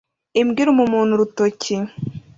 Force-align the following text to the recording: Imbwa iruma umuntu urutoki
Imbwa 0.39 0.59
iruma 0.63 0.81
umuntu 0.87 1.11
urutoki 1.13 1.75